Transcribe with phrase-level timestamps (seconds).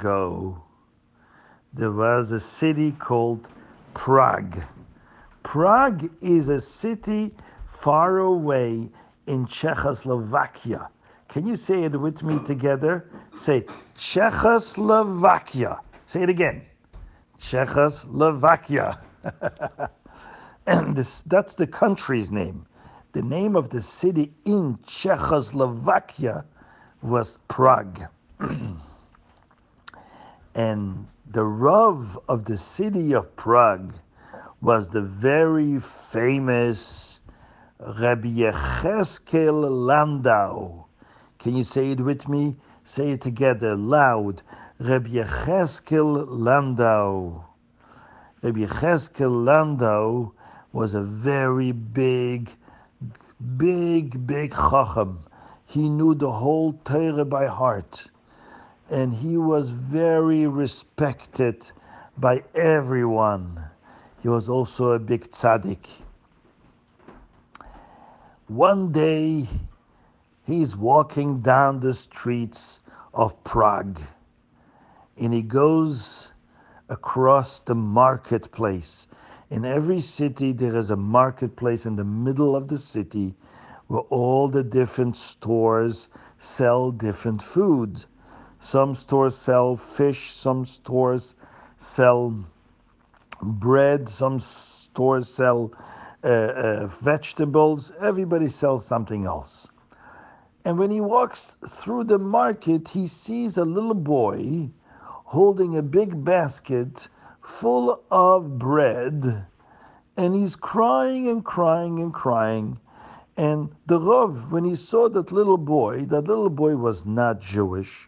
[0.00, 0.62] Ago,
[1.74, 3.50] there was a city called
[3.92, 4.64] Prague.
[5.42, 7.32] Prague is a city
[7.66, 8.88] far away
[9.26, 10.88] in Czechoslovakia.
[11.28, 13.10] Can you say it with me together?
[13.36, 15.78] Say Czechoslovakia.
[16.06, 16.62] Say it again.
[17.38, 18.98] Czechoslovakia.
[20.66, 22.64] and this, that's the country's name.
[23.12, 26.46] The name of the city in Czechoslovakia
[27.02, 28.00] was Prague.
[30.54, 33.92] and the Rav of the city of Prague
[34.60, 37.20] was the very famous
[37.78, 40.86] Rabbi Yecheskel Landau.
[41.38, 42.56] Can you say it with me?
[42.82, 44.42] Say it together loud.
[44.80, 47.44] Rabbi Yecheskel Landau.
[48.42, 50.32] Rabbi Yecheskel Landau
[50.72, 52.50] was a very big,
[53.56, 55.20] big, big chacham.
[55.64, 58.10] He knew the whole Torah by heart
[58.90, 61.70] and he was very respected
[62.18, 63.64] by everyone.
[64.20, 65.86] He was also a big tzaddik.
[68.48, 69.48] One day,
[70.44, 72.82] he's walking down the streets
[73.14, 74.00] of Prague,
[75.16, 76.32] and he goes
[76.88, 79.06] across the marketplace.
[79.50, 83.34] In every city, there is a marketplace in the middle of the city
[83.86, 88.04] where all the different stores sell different food.
[88.62, 91.34] Some stores sell fish, some stores
[91.78, 92.44] sell
[93.42, 95.72] bread, some stores sell
[96.22, 97.90] uh, uh, vegetables.
[98.02, 99.72] Everybody sells something else.
[100.66, 104.70] And when he walks through the market, he sees a little boy
[105.24, 107.08] holding a big basket
[107.40, 109.46] full of bread,
[110.18, 112.78] and he's crying and crying and crying.
[113.38, 118.06] And the Rav, when he saw that little boy, that little boy was not Jewish.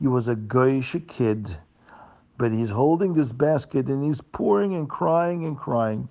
[0.00, 1.56] He was a goyish kid,
[2.36, 6.08] but he's holding this basket and he's pouring and crying and crying.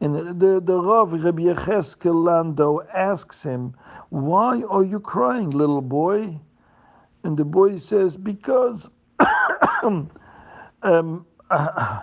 [0.00, 3.74] And the, the, the Rav, Rabbi Yecheskel Landau, asks him,
[4.10, 6.38] Why are you crying, little boy?
[7.22, 8.88] And the boy says, Because
[9.82, 10.10] um,
[10.82, 11.20] uh,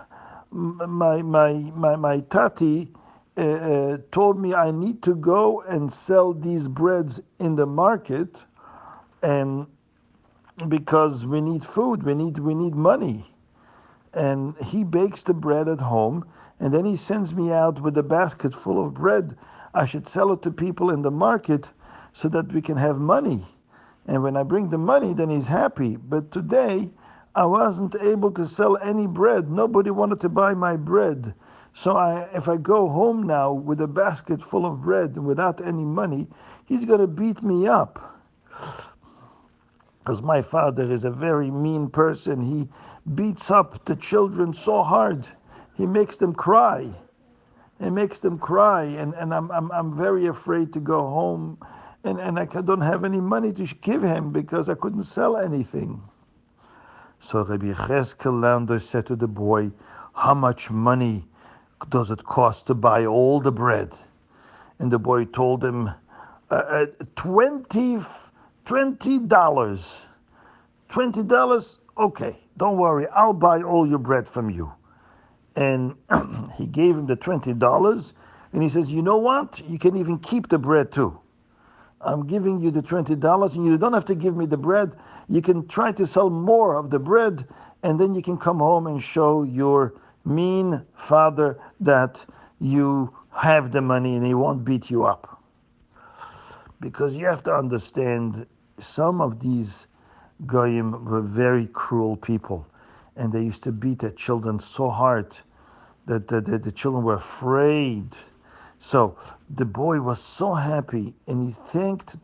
[0.52, 2.92] my, my, my, my tati
[3.38, 8.44] uh, uh, told me I need to go and sell these breads in the market.
[9.22, 9.68] And
[10.68, 13.32] because we need food, we need we need money.
[14.14, 16.26] And he bakes the bread at home,
[16.60, 19.38] and then he sends me out with a basket full of bread.
[19.74, 21.72] I should sell it to people in the market
[22.14, 23.46] so that we can have money.
[24.08, 25.98] And when I bring the money, then he's happy.
[25.98, 26.90] But today,
[27.36, 29.52] I wasn't able to sell any bread.
[29.52, 31.36] Nobody wanted to buy my bread.
[31.74, 35.62] So I, if I go home now with a basket full of bread and without
[35.62, 36.28] any money,
[36.66, 38.18] he's going to beat me up
[40.08, 42.42] because my father is a very mean person.
[42.42, 42.70] He
[43.14, 45.28] beats up the children so hard,
[45.76, 46.90] he makes them cry.
[47.78, 51.58] He makes them cry, and, and I'm, I'm, I'm very afraid to go home,
[52.06, 56.02] and, and I don't have any money to give him because I couldn't sell anything.
[57.20, 59.74] So Rabbi Cheskel Landau said to the boy,
[60.16, 61.26] How much money
[61.90, 63.94] does it cost to buy all the bread?
[64.80, 65.90] And the boy told him,
[66.50, 66.86] uh, uh,
[67.18, 67.98] 20
[68.68, 70.06] $20.
[70.90, 71.78] $20?
[71.98, 74.72] Okay, don't worry, I'll buy all your bread from you.
[75.56, 75.96] And
[76.58, 78.14] he gave him the $20,
[78.52, 79.62] and he says, You know what?
[79.68, 81.20] You can even keep the bread too.
[82.02, 84.96] I'm giving you the $20, and you don't have to give me the bread.
[85.30, 87.48] You can try to sell more of the bread,
[87.84, 89.94] and then you can come home and show your
[90.26, 92.26] mean father that
[92.60, 95.42] you have the money and he won't beat you up.
[96.80, 98.46] Because you have to understand
[98.80, 99.88] some of these
[100.46, 102.68] goyim were very cruel people,
[103.16, 105.36] and they used to beat their children so hard
[106.06, 108.16] that the, the, the children were afraid.
[108.78, 109.18] So
[109.50, 112.18] the boy was so happy, and he thanked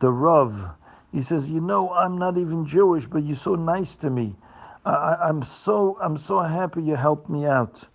[0.00, 0.72] the Rav.
[1.12, 4.36] He says, "You know, I'm not even Jewish, but you're so nice to me.
[4.84, 7.88] I, am so I'm so happy you helped me out."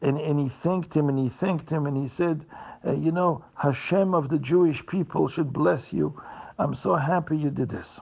[0.00, 2.46] And and he thanked him, and he thanked him, and he said,
[2.86, 6.18] uh, "You know, Hashem of the Jewish people should bless you."
[6.58, 8.00] I'm so happy you did this.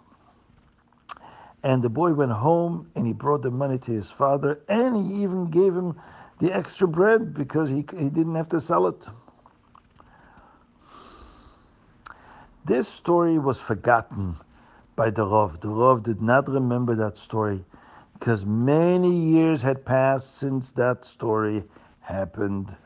[1.62, 5.22] And the boy went home and he brought the money to his father and he
[5.22, 5.94] even gave him
[6.38, 9.08] the extra bread because he, he didn't have to sell it.
[12.64, 14.36] This story was forgotten
[14.96, 15.60] by the Rav.
[15.60, 17.64] The Rav did not remember that story
[18.14, 21.64] because many years had passed since that story
[22.00, 22.76] happened.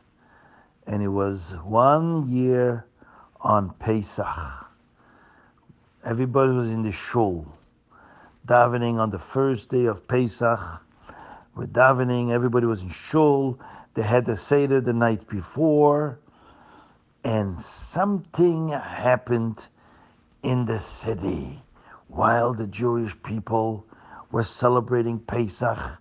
[0.86, 2.86] And it was one year
[3.40, 4.65] on Pesach.
[6.06, 7.44] Everybody was in the shul.
[8.46, 10.60] davening on the first day of Pesach.
[11.56, 13.58] We're davening, everybody was in shul.
[13.94, 16.20] They had the Seder the night before.
[17.24, 19.66] And something happened
[20.44, 21.60] in the city
[22.06, 23.84] while the Jewish people
[24.30, 25.98] were celebrating Pesach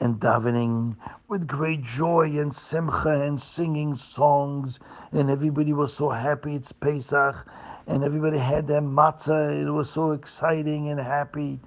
[0.00, 0.94] and davening
[1.28, 4.78] with great joy and simcha and singing songs,
[5.12, 7.46] and everybody was so happy it's Pesach,
[7.86, 9.62] and everybody had their matzah.
[9.62, 11.60] It was so exciting and happy.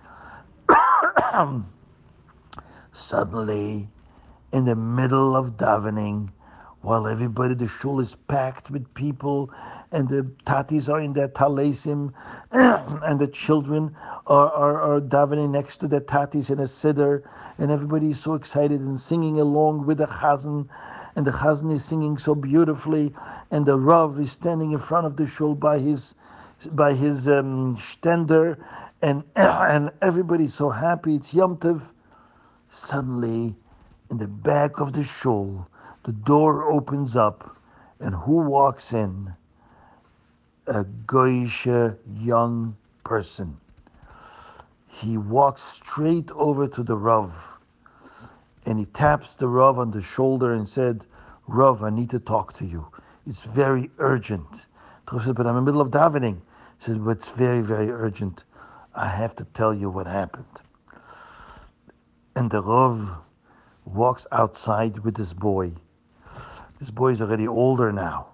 [2.92, 3.90] Suddenly,
[4.52, 6.32] in the middle of davening,
[6.82, 9.52] while everybody, the shul is packed with people,
[9.92, 12.14] and the tatis are in their talesim,
[12.52, 13.96] and the children
[14.28, 17.22] are, are, are davening next to the tatis in a siddur,
[17.58, 20.68] and everybody is so excited and singing along with the chazan,
[21.16, 23.14] and the chazan is singing so beautifully,
[23.52, 26.16] and the rav is standing in front of the shul by his
[26.72, 28.58] by his um, stender,
[29.02, 31.16] and and everybody's so happy.
[31.16, 31.92] It's Yom Tov.
[32.70, 33.56] Suddenly,
[34.12, 35.68] in the back of the shul,
[36.04, 37.58] the door opens up,
[38.00, 39.34] and who walks in?
[40.68, 43.58] A Goisha young person.
[44.88, 47.60] He walks straight over to the Rav,
[48.66, 51.06] and he taps the Rav on the shoulder and said,
[51.48, 52.88] Rav, I need to talk to you.
[53.26, 54.68] It's very urgent.
[55.12, 56.36] The said, but I'm in the middle of davening.
[56.36, 56.42] He
[56.78, 58.46] said, but it's very, very urgent.
[58.96, 60.62] I have to tell you what happened.
[62.36, 63.18] And the Rav
[63.86, 65.74] walks outside with this boy
[66.80, 68.28] this boy is already older now.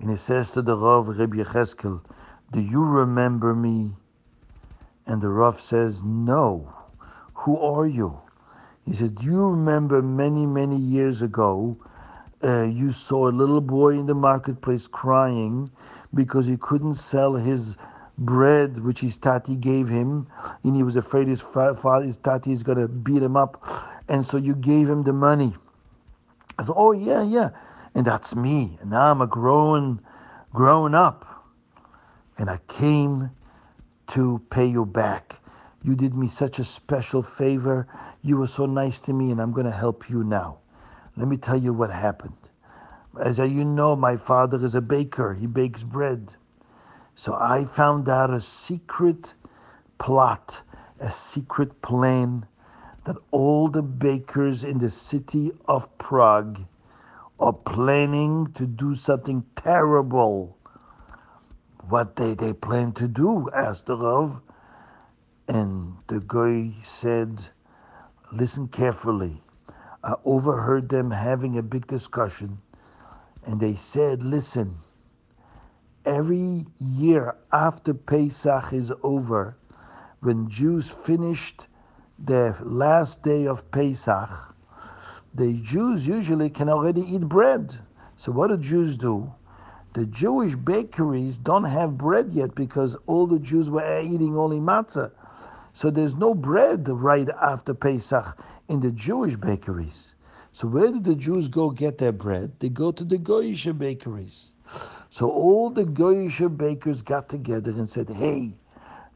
[0.00, 2.04] And he says to the Rav, Rabbi Yecheskel,
[2.52, 3.96] Do you remember me?
[5.06, 6.72] And the Rav says, No.
[7.34, 8.20] Who are you?
[8.84, 11.76] He says, Do you remember many, many years ago,
[12.44, 15.68] uh, you saw a little boy in the marketplace crying
[16.14, 17.76] because he couldn't sell his
[18.18, 20.26] bread which his tati gave him,
[20.62, 23.62] and he was afraid his father, his tati is going to beat him up,
[24.08, 25.54] and so you gave him the money.
[26.58, 27.50] I thought, oh yeah, yeah,
[27.94, 28.76] and that's me.
[28.80, 30.00] And now I'm a grown,
[30.52, 31.24] grown up,
[32.36, 33.30] and I came
[34.08, 35.40] to pay you back.
[35.82, 37.86] You did me such a special favor.
[38.22, 40.58] You were so nice to me, and I'm going to help you now.
[41.16, 42.48] Let me tell you what happened.
[43.20, 45.34] As you know, my father is a baker.
[45.34, 46.34] He bakes bread.
[47.14, 49.34] So I found out a secret
[49.98, 50.62] plot,
[51.00, 52.46] a secret plan
[53.08, 56.60] that all the bakers in the city of Prague
[57.40, 60.58] are planning to do something terrible.
[61.88, 63.48] What they, they plan to do?
[63.54, 64.42] asked the Rav.
[65.48, 67.48] And the guy said,
[68.30, 69.42] Listen carefully.
[70.04, 72.58] I overheard them having a big discussion,
[73.46, 74.76] and they said, Listen,
[76.04, 79.56] every year after Pesach is over,
[80.20, 81.68] when Jews finished
[82.24, 84.28] the last day of Pesach,
[85.34, 87.78] the Jews usually can already eat bread.
[88.16, 89.32] So what do Jews do?
[89.94, 95.12] The Jewish bakeries don't have bread yet because all the Jews were eating only matzah.
[95.72, 98.36] So there's no bread right after Pesach
[98.68, 100.14] in the Jewish bakeries.
[100.50, 102.52] So where do the Jews go get their bread?
[102.58, 104.54] They go to the Goyish bakeries.
[105.10, 108.58] So all the Goyish bakers got together and said, hey,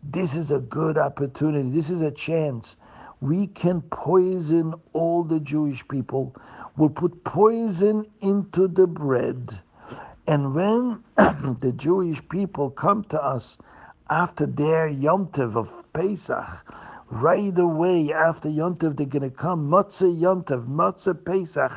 [0.02, 1.70] this is a good opportunity.
[1.70, 2.76] This is a chance
[3.22, 6.34] we can poison all the Jewish people.
[6.76, 9.60] We'll put poison into the bread.
[10.26, 13.58] And when the Jewish people come to us
[14.10, 16.66] after their Yom Tov of Pesach,
[17.12, 21.70] right away after Yontiv, they're going to come Motzei Yontiv, Motzei Pesach.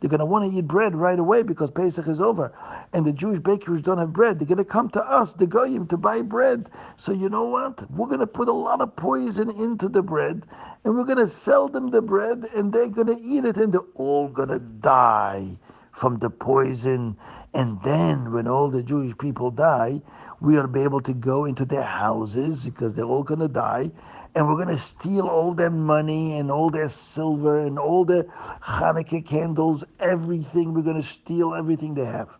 [0.00, 2.52] They're going to want to eat bread right away because Pesach is over,
[2.92, 4.38] and the Jewish bakeries don't have bread.
[4.38, 6.68] They're going to come to us, the goyim, to buy bread.
[6.98, 7.90] So you know what?
[7.90, 10.44] We're going to put a lot of poison into the bread,
[10.84, 13.72] and we're going to sell them the bread, and they're going to eat it, and
[13.72, 15.58] they're all going to die
[15.92, 17.16] from the poison.
[17.54, 20.00] And then, when all the Jewish people die,
[20.40, 23.90] we will be able to go into their houses because they're all going to die,
[24.34, 28.24] and we're going to steal all their money and all their silver and all their
[28.24, 30.72] Hanukkah candles, everything.
[30.72, 32.38] We're going to steal everything they have.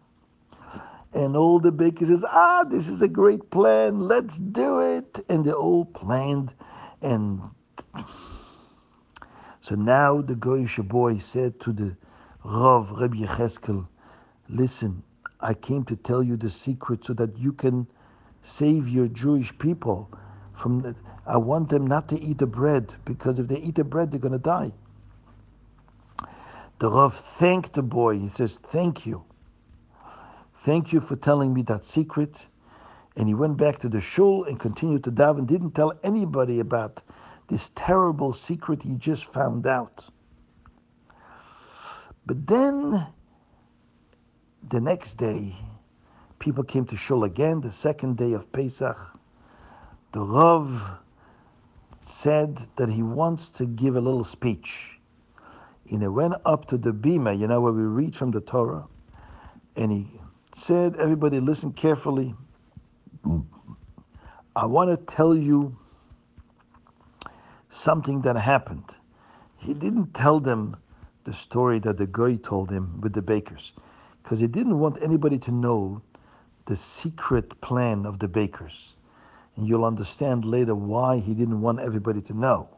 [1.15, 4.01] And all the bakers says, ah, this is a great plan.
[4.01, 5.21] Let's do it.
[5.29, 6.55] And they all planned.
[7.03, 7.43] And
[9.61, 11.97] so now the Goyish boy said to the
[12.45, 13.87] Rav, Rabbi Yecheskel,
[14.49, 15.05] listen,
[15.41, 17.87] I came to tell you the secret so that you can
[18.41, 20.11] save your Jewish people
[20.53, 24.11] from I want them not to eat the bread because if they eat the bread,
[24.11, 24.73] they're going to die.
[26.81, 28.19] The Rav thanked the boy.
[28.19, 29.25] He says, Thank you.
[30.53, 32.49] Thank you for telling me that secret.
[33.17, 37.05] And he went back to the shul and continued to daven, didn't tell anybody about
[37.47, 40.09] this terrible secret he just found out.
[42.25, 43.07] But then
[44.69, 45.57] the next day,
[46.39, 48.97] people came to Shul again, the second day of Pesach.
[50.13, 50.99] The Rav
[52.03, 55.01] said that he wants to give a little speech.
[55.91, 58.87] And he went up to the bima, you know, where we read from the Torah,
[59.77, 60.07] and he
[60.55, 62.35] said, Everybody listen carefully.
[64.55, 65.77] I want to tell you
[67.69, 68.97] something that happened.
[69.57, 70.77] He didn't tell them
[71.25, 73.73] the story that the guy told him with the bakers,
[74.23, 76.03] because he didn't want anybody to know
[76.67, 78.97] the secret plan of the bakers.
[79.57, 82.69] And you'll understand later why he didn't want everybody to know.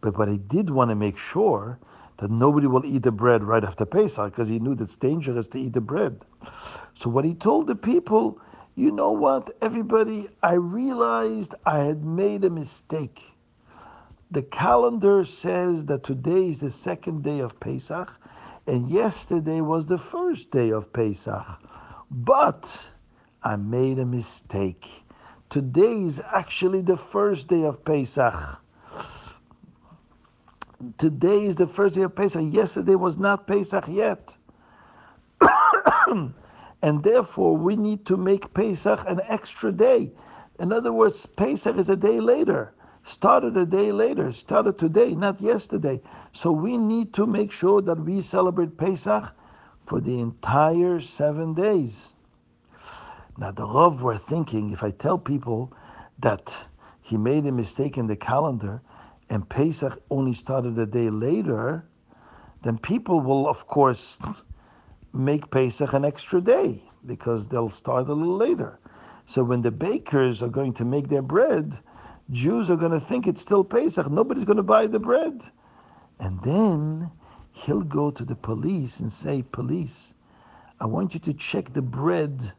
[0.00, 1.78] But what he did want to make sure
[2.18, 5.46] that nobody will eat the bread right after Pesach because he knew that it's dangerous
[5.48, 6.24] to eat the bread.
[6.94, 8.40] So what he told the people,
[8.76, 13.22] you know what, everybody, I realized I had made a mistake.
[14.34, 18.10] The calendar says that today is the second day of Pesach,
[18.66, 21.46] and yesterday was the first day of Pesach.
[22.10, 22.90] But
[23.44, 25.04] I made a mistake.
[25.50, 28.34] Today is actually the first day of Pesach.
[30.98, 32.42] Today is the first day of Pesach.
[32.52, 34.36] Yesterday was not Pesach yet.
[36.82, 40.10] and therefore, we need to make Pesach an extra day.
[40.58, 42.74] In other words, Pesach is a day later.
[43.06, 46.00] Started a day later, started today, not yesterday.
[46.32, 49.30] So we need to make sure that we celebrate Pesach
[49.84, 52.14] for the entire seven days.
[53.36, 55.70] Now, the Rav were thinking if I tell people
[56.20, 56.66] that
[57.02, 58.80] he made a mistake in the calendar
[59.28, 61.84] and Pesach only started a day later,
[62.62, 64.18] then people will, of course,
[65.12, 68.78] make Pesach an extra day because they'll start a little later.
[69.26, 71.78] So when the bakers are going to make their bread,
[72.30, 74.10] Jews are going to think it's still Pesach.
[74.10, 75.44] Nobody's going to buy the bread.
[76.18, 77.10] And then
[77.52, 80.14] he'll go to the police and say, Police,
[80.80, 82.52] I want you to check the bread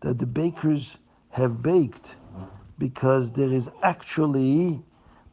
[0.00, 0.98] that the bakers
[1.30, 2.16] have baked
[2.78, 4.82] because there is actually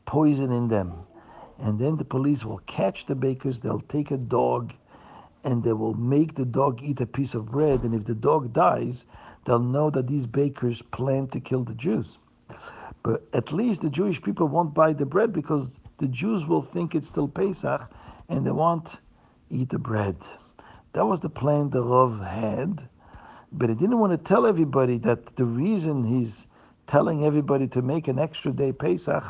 [0.05, 0.93] poison in them.
[1.59, 4.73] And then the police will catch the bakers, they'll take a dog
[5.43, 7.83] and they will make the dog eat a piece of bread.
[7.83, 9.05] And if the dog dies,
[9.45, 12.17] they'll know that these bakers plan to kill the Jews.
[13.03, 16.93] But at least the Jewish people won't buy the bread because the Jews will think
[16.95, 17.89] it's still Pesach
[18.29, 19.01] and they won't
[19.49, 20.17] eat the bread.
[20.93, 22.87] That was the plan the Rav had,
[23.51, 26.47] but he didn't want to tell everybody that the reason he's
[26.87, 29.23] telling everybody to make an extra day Pesach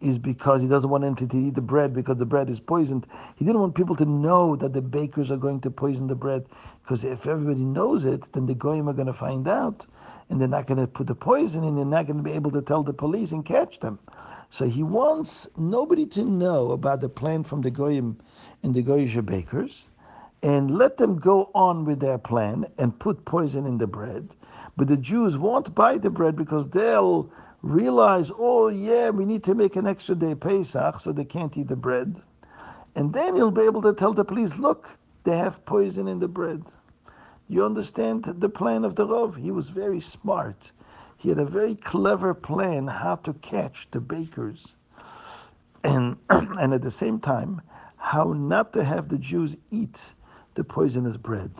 [0.00, 3.06] is because he doesn't want them to eat the bread because the bread is poisoned.
[3.36, 6.46] He didn't want people to know that the bakers are going to poison the bread
[6.82, 9.86] because if everybody knows it, then the goyim are going to find out
[10.28, 12.32] and they're not going to put the poison in, and they're not going to be
[12.32, 13.98] able to tell the police and catch them.
[14.50, 18.18] So he wants nobody to know about the plan from the Goyim
[18.62, 19.88] and the Goyish bakers
[20.42, 24.34] and let them go on with their plan and put poison in the bread.
[24.76, 27.30] But the Jews won't buy the bread because they'll
[27.62, 31.68] realize, oh yeah, we need to make an extra day Pesach, so they can't eat
[31.68, 32.20] the bread.
[32.96, 36.28] And then you'll be able to tell the police, look, they have poison in the
[36.28, 36.64] bread.
[37.48, 39.36] You understand the plan of the Rav?
[39.36, 40.72] He was very smart.
[41.16, 44.76] He had a very clever plan how to catch the bakers
[45.84, 47.60] and, and at the same time,
[47.96, 50.14] how not to have the Jews eat
[50.54, 51.52] the poisonous bread.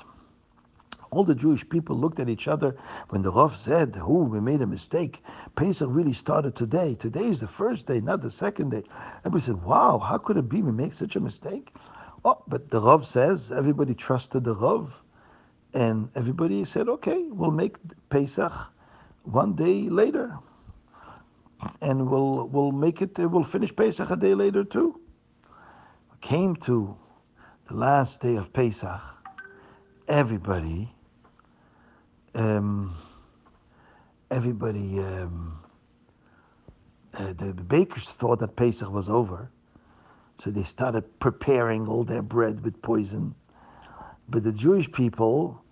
[1.10, 2.76] All the Jewish people looked at each other
[3.08, 5.22] when the Rav said, "Who we made a mistake.
[5.56, 6.94] Pesach really started today.
[6.94, 8.84] Today is the first day, not the second day."
[9.20, 11.74] Everybody said, "Wow, how could it be we make such a mistake?"
[12.24, 15.02] Oh, but the Rav says everybody trusted the Rav.
[15.74, 17.76] And everybody said, okay, we'll make
[18.08, 18.52] Pesach
[19.24, 20.38] one day later.
[21.80, 25.00] And we'll, we'll make it, we'll finish Pesach a day later too.
[26.20, 26.96] Came to
[27.66, 29.00] the last day of Pesach,
[30.08, 30.94] everybody,
[32.34, 32.96] um,
[34.30, 35.58] everybody, um,
[37.14, 39.50] uh, the bakers thought that Pesach was over.
[40.38, 43.34] So they started preparing all their bread with poison
[44.28, 45.62] but the Jewish people,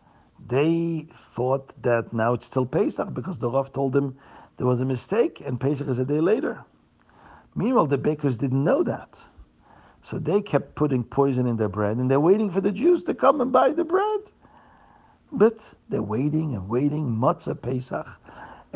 [0.49, 4.17] they thought that now it's still Pesach because the Rav told them
[4.57, 6.65] there was a mistake and Pesach is a day later.
[7.55, 9.21] Meanwhile, the bakers didn't know that.
[10.03, 13.15] So they kept putting poison in their bread and they're waiting for the Jews to
[13.15, 14.21] come and buy the bread.
[15.37, 18.09] But they're waiting and waiting, Motzei Pesach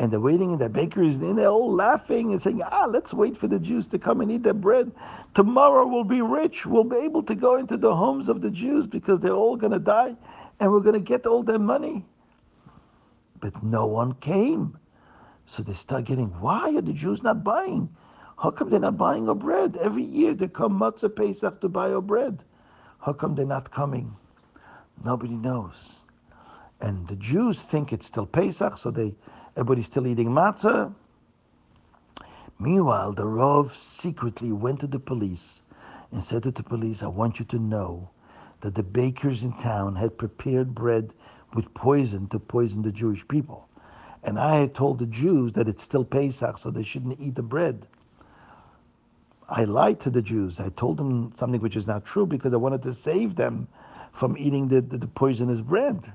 [0.01, 3.37] and they're waiting in the bakeries, and they're all laughing and saying, ah, let's wait
[3.37, 4.91] for the Jews to come and eat their bread.
[5.35, 6.65] Tomorrow we'll be rich.
[6.65, 9.73] We'll be able to go into the homes of the Jews because they're all going
[9.73, 10.17] to die
[10.59, 12.03] and we're going to get all their money.
[13.39, 14.75] But no one came.
[15.45, 17.87] So they start getting, why are the Jews not buying?
[18.41, 19.77] How come they're not buying our bread?
[19.77, 22.43] Every year they come Motzei Pesach to buy our bread.
[23.01, 24.15] How come they're not coming?
[25.05, 26.05] Nobody knows.
[26.81, 29.15] And the Jews think it's still Pesach, so they
[29.55, 30.93] everybody's still eating matzah.
[32.59, 35.61] Meanwhile, the Rav secretly went to the police
[36.11, 38.09] and said to the police, I want you to know
[38.61, 41.13] that the bakers in town had prepared bread
[41.53, 43.67] with poison to poison the Jewish people.
[44.23, 47.43] And I had told the Jews that it's still Pesach, so they shouldn't eat the
[47.43, 47.87] bread.
[49.49, 50.59] I lied to the Jews.
[50.59, 53.67] I told them something which is not true because I wanted to save them
[54.13, 56.13] from eating the, the, the poisonous bread.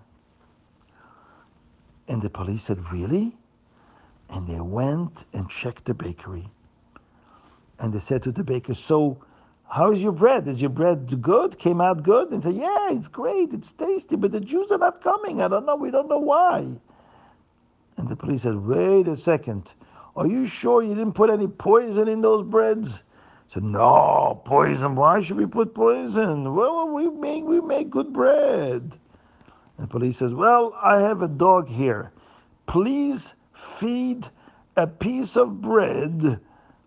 [2.08, 3.36] And the police said, Really?
[4.30, 6.46] And they went and checked the bakery.
[7.78, 9.18] And they said to the baker, So,
[9.68, 10.46] how is your bread?
[10.48, 11.58] Is your bread good?
[11.58, 12.30] Came out good?
[12.30, 15.42] And said, Yeah, it's great, it's tasty, but the Jews are not coming.
[15.42, 16.80] I don't know, we don't know why.
[17.96, 19.72] And the police said, Wait a second.
[20.16, 23.02] Are you sure you didn't put any poison in those breads?
[23.50, 24.94] I said, No, poison.
[24.94, 26.54] Why should we put poison?
[26.54, 28.98] Well, we make we make good bread.
[29.78, 32.10] The police says, Well, I have a dog here.
[32.66, 34.28] Please feed
[34.76, 36.40] a piece of bread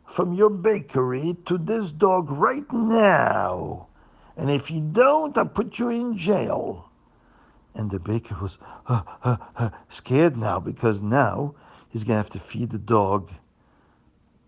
[0.06, 3.88] from your bakery to this dog right now.
[4.36, 6.90] And if you don't, I'll put you in jail.
[7.76, 11.54] And the baker was uh, uh, uh, scared now because now
[11.90, 13.32] he's going to have to feed the dog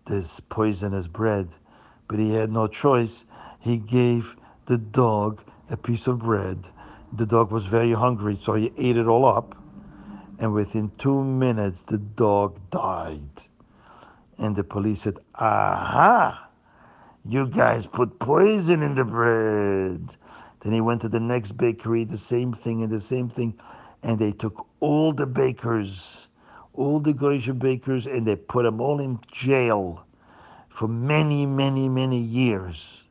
[0.06, 1.48] this poisonous bread.
[2.08, 3.24] But he had no choice.
[3.60, 6.68] He gave the dog a piece of bread.
[7.14, 9.54] The dog was very hungry, so he ate it all up.
[10.38, 13.42] And within two minutes, the dog died.
[14.38, 16.48] And the police said, Aha!
[17.24, 20.16] You guys put poison in the bread.
[20.60, 23.58] Then he went to the next bakery, the same thing and the same thing.
[24.02, 26.28] And they took all the bakers,
[26.72, 30.06] all the Goyish bakers, and they put them all in jail
[30.70, 33.04] for many, many, many years.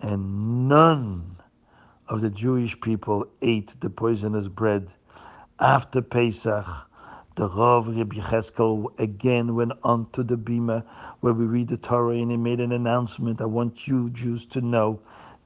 [0.00, 1.36] And none
[2.10, 4.92] of the Jewish people ate the poisonous bread.
[5.60, 6.66] After Pesach,
[7.36, 10.84] the Rav Rabbi Cheskel again went on to the Bima
[11.20, 13.40] where we read the Torah and he made an announcement.
[13.40, 15.00] I want you Jews to know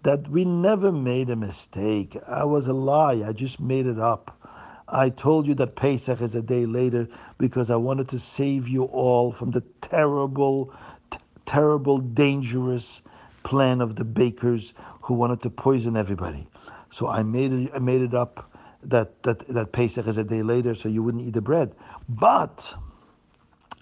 [0.05, 2.17] that we never made a mistake.
[2.27, 3.23] I was a lie.
[3.27, 4.41] I just made it up.
[4.89, 8.85] I told you that Pesach is a day later because I wanted to save you
[8.85, 10.73] all from the terrible,
[11.11, 13.03] t- terrible, dangerous
[13.45, 14.73] plan of the bakers
[15.05, 16.47] who wanted to poison everybody.
[16.91, 17.71] So I made it.
[17.75, 18.51] I made it up
[18.85, 21.75] that, that, that Pesach is a day later, so you wouldn't eat the bread.
[22.09, 22.75] But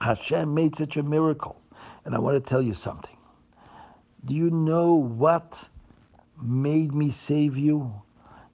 [0.00, 1.62] Hashem made such a miracle.
[2.04, 3.16] And I want to tell you something.
[4.24, 5.68] Do you know what
[6.42, 7.92] made me save you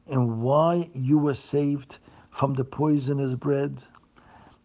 [0.07, 1.97] and why you were saved
[2.31, 3.79] from the poisonous bread?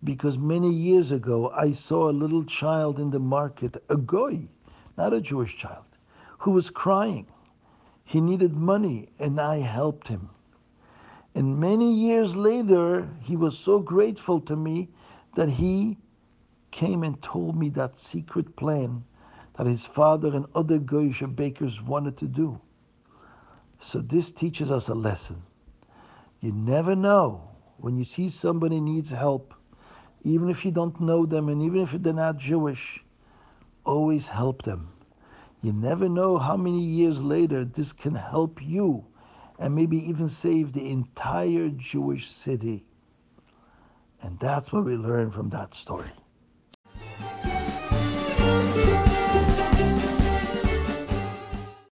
[0.03, 4.41] Because many years ago, I saw a little child in the market, a goy,
[4.97, 5.85] not a Jewish child,
[6.39, 7.27] who was crying.
[8.13, 10.29] He needed money, and I helped him.
[11.33, 14.89] And many years later, he was so grateful to me
[15.33, 15.97] that he
[16.69, 19.03] came and told me that secret plan
[19.55, 22.61] that his father and other Goyish bakers wanted to do.
[23.79, 25.41] So this teaches us a lesson.
[26.39, 27.41] You never know
[27.77, 29.55] when you see somebody needs help,
[30.21, 33.03] even if you don't know them and even if they're not Jewish,
[33.83, 34.92] always help them.
[35.63, 39.05] You never know how many years later this can help you
[39.57, 42.85] and maybe even save the entire Jewish city.
[44.21, 46.11] And that's what we learn from that story.